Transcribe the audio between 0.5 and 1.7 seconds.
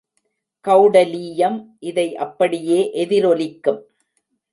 கெளடலீயம்